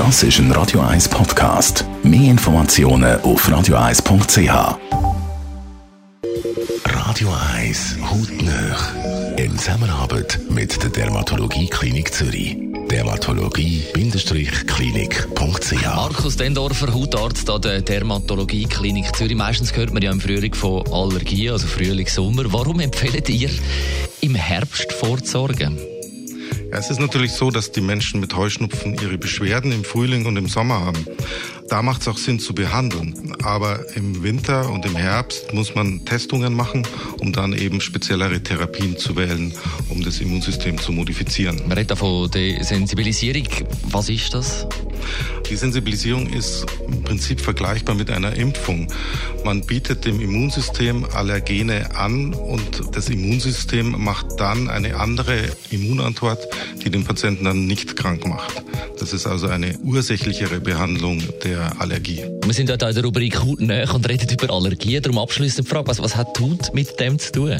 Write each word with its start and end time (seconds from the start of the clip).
Das 0.00 0.22
ist 0.22 0.38
ein 0.38 0.50
Radio 0.52 0.80
1 0.80 1.10
Podcast. 1.10 1.84
Mehr 2.02 2.30
Informationen 2.30 3.20
auf 3.20 3.46
radio1.ch. 3.46 4.78
Radio 6.86 7.28
1 7.58 7.96
Hautnöch. 8.00 8.78
In 9.36 9.58
Zusammenarbeit 9.58 10.40
mit 10.48 10.82
der 10.82 10.88
Dermatologie 10.88 11.68
Klinik 11.68 12.14
Zürich. 12.14 12.56
Dermatologie-klinik.ch 12.90 15.84
Markus 15.84 16.36
Dendorfer, 16.38 16.94
Hautarzt 16.94 17.50
an 17.50 17.60
der 17.60 17.82
Dermatologie 17.82 18.64
Klinik 18.64 19.14
Zürich. 19.14 19.36
Meistens 19.36 19.76
hört 19.76 19.92
man 19.92 20.02
ja 20.02 20.12
im 20.12 20.20
Frühling 20.22 20.54
von 20.54 20.82
Allergien, 20.90 21.52
also 21.52 21.66
Frühling, 21.66 22.06
Sommer. 22.06 22.44
Warum 22.46 22.80
empfehlt 22.80 23.28
ihr, 23.28 23.50
im 24.22 24.34
Herbst 24.34 24.94
vorzusorgen? 24.94 25.78
Ja, 26.72 26.78
es 26.78 26.88
ist 26.88 27.00
natürlich 27.00 27.32
so, 27.32 27.50
dass 27.50 27.72
die 27.72 27.80
Menschen 27.80 28.20
mit 28.20 28.36
Heuschnupfen 28.36 28.94
ihre 28.94 29.18
Beschwerden 29.18 29.72
im 29.72 29.82
Frühling 29.82 30.26
und 30.26 30.36
im 30.36 30.46
Sommer 30.46 30.80
haben. 30.80 31.04
Da 31.68 31.82
macht 31.82 32.02
es 32.02 32.08
auch 32.08 32.16
Sinn 32.16 32.38
zu 32.38 32.54
behandeln. 32.54 33.34
Aber 33.42 33.80
im 33.96 34.22
Winter 34.22 34.70
und 34.70 34.86
im 34.86 34.94
Herbst 34.94 35.52
muss 35.52 35.74
man 35.74 36.04
Testungen 36.04 36.54
machen, 36.54 36.86
um 37.18 37.32
dann 37.32 37.54
eben 37.54 37.80
speziellere 37.80 38.40
Therapien 38.40 38.96
zu 38.96 39.16
wählen, 39.16 39.52
um 39.88 40.02
das 40.04 40.20
Immunsystem 40.20 40.78
zu 40.78 40.92
modifizieren. 40.92 41.60
Man 41.66 41.76
redet 41.76 41.98
von 41.98 42.30
der 42.30 42.62
Sensibilisierung. 42.62 43.48
Was 43.90 44.08
ist 44.08 44.32
das? 44.32 44.66
Die 45.50 45.56
Sensibilisierung 45.56 46.32
ist 46.32 46.64
im 46.86 47.02
Prinzip 47.02 47.40
vergleichbar 47.40 47.96
mit 47.96 48.08
einer 48.08 48.36
Impfung. 48.36 48.86
Man 49.44 49.62
bietet 49.62 50.04
dem 50.04 50.20
Immunsystem 50.20 51.04
Allergene 51.12 51.96
an 51.96 52.34
und 52.34 52.82
das 52.92 53.08
Immunsystem 53.08 54.02
macht 54.02 54.26
dann 54.38 54.70
eine 54.70 54.94
andere 54.96 55.48
Immunantwort, 55.70 56.46
die 56.84 56.90
den 56.90 57.02
Patienten 57.02 57.44
dann 57.44 57.66
nicht 57.66 57.96
krank 57.96 58.28
macht. 58.28 58.62
Das 59.00 59.12
ist 59.12 59.26
also 59.26 59.48
eine 59.48 59.76
ursächlichere 59.78 60.60
Behandlung 60.60 61.20
der 61.42 61.80
Allergie. 61.80 62.24
Wir 62.44 62.54
sind 62.54 62.70
heute 62.70 62.86
in 62.86 62.94
der 62.94 63.04
Rubrik 63.04 63.40
Hautnähe 63.40 63.92
und 63.92 64.08
reden 64.08 64.28
über 64.30 64.54
Allergien. 64.54 65.02
Darum 65.02 65.18
abschließend 65.18 65.66
die 65.66 65.70
Frage, 65.70 65.88
was, 65.88 66.00
was 66.00 66.14
hat 66.14 66.38
Haut 66.38 66.72
mit 66.74 67.00
dem 67.00 67.18
zu 67.18 67.32
tun? 67.32 67.56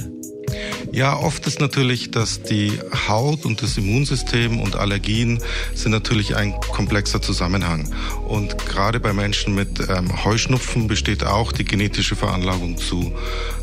Ja, 0.93 1.17
oft 1.17 1.47
ist 1.47 1.61
natürlich, 1.61 2.11
dass 2.11 2.43
die 2.43 2.73
Haut 3.09 3.45
und 3.45 3.63
das 3.63 3.77
Immunsystem 3.77 4.61
und 4.61 4.77
Allergien 4.77 5.41
sind 5.75 5.93
natürlich 5.93 6.37
ein 6.37 6.55
komplexer 6.61 7.23
Zusammenhang. 7.23 7.93
Und 8.27 8.59
gerade 8.67 9.01
bei 9.01 9.13
Menschen 9.13 9.55
mit 9.55 9.81
ähm, 9.89 10.25
Heuschnupfen 10.25 10.89
besteht 10.89 11.25
auch 11.25 11.53
die 11.53 11.65
genetische 11.65 12.17
Veranlagung 12.17 12.77
zu 12.77 13.13